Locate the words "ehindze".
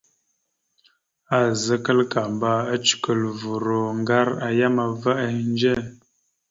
5.25-5.73